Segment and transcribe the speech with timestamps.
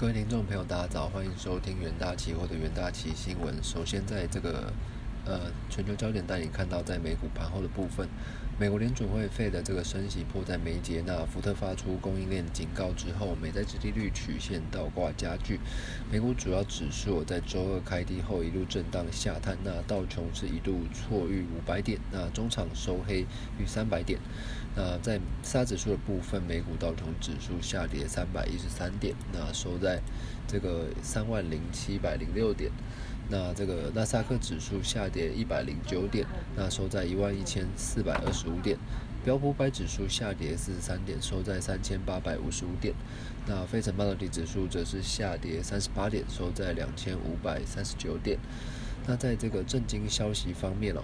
[0.00, 3.54] 各位听众朋友，大家早，欢迎收听元大期货的元大期新闻。
[3.62, 4.72] 首先，在这个
[5.30, 8.08] 呃全球焦点带你看到，在美股盘后的部分，
[8.58, 11.04] 美国联准会费的这个升息迫在眉睫。
[11.06, 15.60] 那福特发出供应链警告之后，美债殖利率曲线倒挂加剧。
[16.10, 23.24] 美股主要指数在周二开低后一路震荡下探，那道琼是一度错逾五百点，那中场收黑
[23.56, 24.18] 逾三百点。
[24.74, 30.00] 那在沙指数的部分，美股道琼指数下跌三百一十三点，那收在
[30.48, 32.72] 这个三万零七百零六点。
[33.30, 36.26] 那这个纳斯达克指数下跌一百零九点，
[36.56, 38.76] 那收在一万一千四百二十五点。
[39.22, 42.94] 标普百指数下跌四十三点，收在三千八百五十五点。
[43.46, 48.38] 那非成半导体指数则是下跌三十八点，收在两千五百三十九点。
[49.06, 51.02] 那在这个震惊消息方面哦。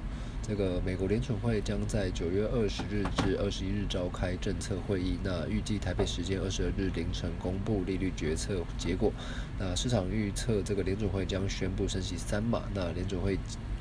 [0.49, 9.13] 这个美国联储会将在九月二十日至二十一日召开政策会议，那预计台北时间二十二日凌晨公布利率决策结果。
[9.59, 13.37] 那市场预测这个联储会将宣布升息三码，那联储会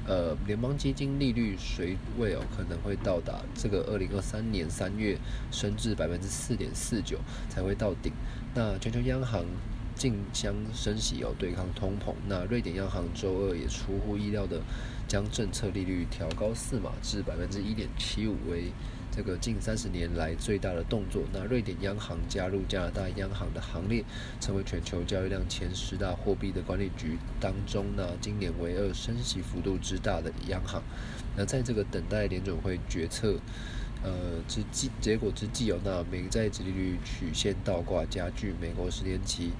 [0.07, 5.15] 呃联邦基金利率水位哦可能会到达这个二零二三年三月
[5.51, 8.11] 升至百分之四点四九才会到顶。
[8.55, 9.45] 那全球央行。
[9.95, 12.13] 竞相升息哦，对抗通膨。
[12.27, 14.61] 那瑞典央行周二也出乎意料的
[15.07, 18.71] 将政策利率调高四码至百分之一点七五，为
[19.11, 21.23] 这个近三十年来最大的动作。
[21.31, 24.03] 那瑞典央行加入加拿大央行的行列，
[24.41, 30.83] 成为全球交易量前十大货币的管理局当中呢，今年唯二升息幅度之大的央行。
[31.37, 33.37] 那在这个等待联准会决策
[34.03, 34.11] 呃
[34.47, 39.51] 之际结果之际哦，那美债殖利率曲线倒挂加剧，美国十年期。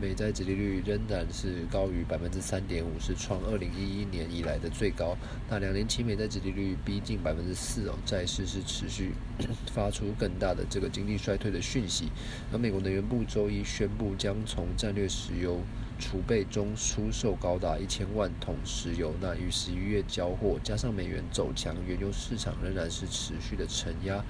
[0.00, 5.14] 美债殖利率仍然是高于百分之三点五，是创二零一一年以来的最高。
[5.50, 9.12] 那两年期美债殖利率逼近百分之四哦，债市是持续
[9.70, 12.10] 发出更大的这个经济衰退的讯息。
[12.50, 15.60] 而美国能源部周一宣布，将从战略石油
[16.00, 19.12] 储备中出售高达一千万桶石油。
[19.20, 24.24] 那与十一月交货，加上美元走强，原油市场仍然是持续的承压。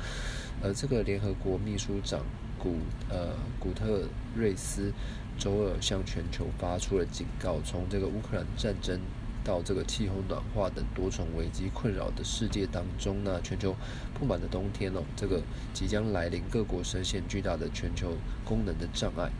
[0.62, 2.20] 而这个联合国秘书长。
[2.62, 2.76] 古
[3.09, 4.03] 呃古特
[4.36, 4.92] 瑞斯
[5.38, 9.00] 周二向全球发出了警告，从这个乌克兰战争
[9.42, 13.75] 到这个气候暖化等多重危机困扰的世界当中呢，全球
[14.12, 15.41] 不满的冬天哦，这个
[15.72, 18.14] 即将来临，各国深陷巨大的全球
[18.44, 19.30] 功能的障碍。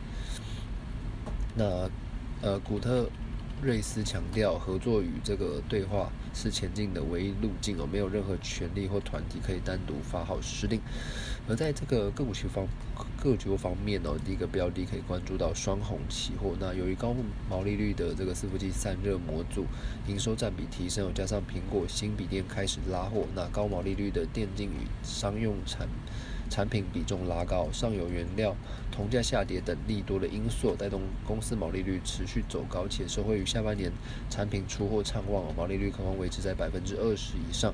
[1.53, 1.87] 那
[2.41, 3.09] 呃古特。
[3.63, 10.81] 瑞斯强调，合作与这个对话是前进的唯一路径哦，没有任何权利或团体可以单独发号施令。
[11.47, 12.65] 而在这个个股期方
[13.21, 16.55] 个股方面哦，第一个标的可以关注到双红期货。
[16.59, 17.15] 那由于高
[17.47, 19.67] 毛利率的这个伺服器散热模组
[20.07, 25.87] 营收占比提升，加上苹果新笔电开始拉货，那高毛利率的电竞与商用产
[26.51, 28.53] 产品比重拉高，上游原料
[28.91, 33.89] 铜价下跌等利多的因素，带动公司毛利率持续走高，且受惠于下半年
[34.29, 37.73] 产品出货畅旺，毛利率可望维持在百分之二十以上。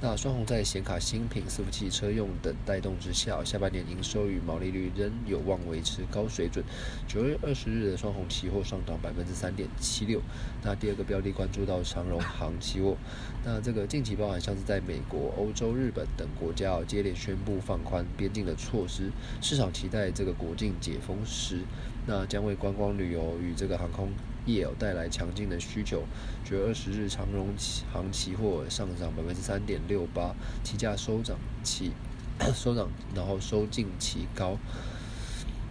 [0.00, 6.62] 那双红在显卡、新品、伺服器、车用等带动之下，下半年营收与毛利率仍有望维持高水准。
[7.08, 10.20] 九月二十日的双红期货上涨百分之三点七六。
[10.62, 12.94] 那第二个标的关注到长荣航期货，
[13.42, 18.04] 那这个近期包含像是在美国、欧洲、日本等国家接连宣布放宽。
[18.18, 21.60] 边境的措施，市场期待这个国境解封时，
[22.06, 24.10] 那将为观光旅游与这个航空
[24.44, 26.02] 业带来强劲的需求。
[26.44, 27.54] 九月二十日，长荣
[27.92, 30.34] 航期货上涨百分之三点六八，
[30.64, 31.92] 期价收涨期
[32.52, 34.58] 收涨，然后收进期高。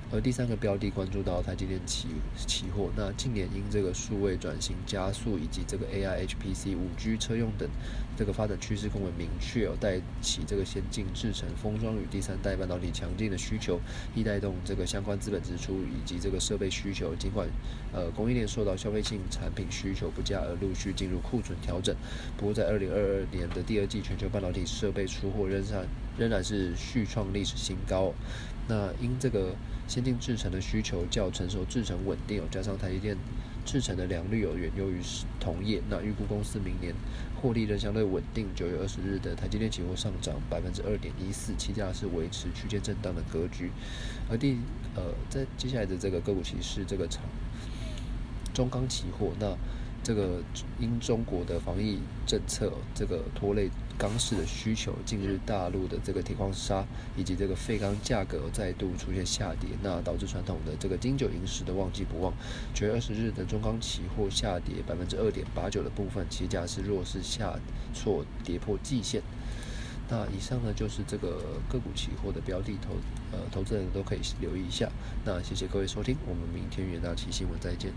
[0.09, 2.07] 而第三个标的关注到台积电期
[2.45, 7.69] 期货，那近年因这个数位转型加速，以及这个 AI、HPC、五 G 车用等
[8.15, 13.81] 这个发展趋势更为明确，有，带起这个先进制程封装与第三代半导体强劲的需求，
[14.15, 17.13] 亦带动这个相关资本支出以及这个设备需求。
[17.15, 17.45] 尽管
[17.91, 21.93] 呃供应链受到消费性产品需求不佳而陆续进入库存调整，
[22.37, 25.85] 不过在二零二二年的第二季，全球半导体设备出货仍然
[26.17, 28.13] 仍然是续创历史新高。
[28.67, 29.55] 那因这个
[29.87, 33.17] 先进制程的需求较成熟制程稳定，加上台积电
[33.65, 34.99] 制程的良率有远优于
[35.39, 36.93] 同业，那预估公司明年
[37.41, 38.47] 获利仍相对稳定。
[38.55, 43.71] 九月二十日的台积电期货上涨百分之二点一四，期价是维持区间震荡的格局。
[44.29, 44.57] 而第
[44.95, 47.23] 呃，在接下来的这个个股期是这个长
[48.53, 49.55] 中钢期货，那。
[50.07, 50.41] 这个
[50.79, 56.81] 因中国的防疫政策，这个拖累钢市的需求，近日大陆的这个铁矿砂
[57.17, 62.33] 以及这个废钢价格再度出现下跌，那导致传统的这个金九银十的旺季不旺。
[62.73, 67.59] 九月二十日的中钢期货下跌百分之二点八九的部分，期价是弱势下
[67.93, 69.21] 挫跌破季线。
[70.07, 72.93] 那以上呢就是这个个股期货的标的投
[73.33, 74.89] 呃投资人都可以留意一下。
[75.25, 77.91] 那谢谢各位收听，我们明天元大期新闻再见。